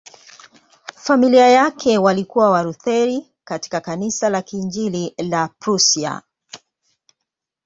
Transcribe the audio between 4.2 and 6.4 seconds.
la Kiinjili la Prussia.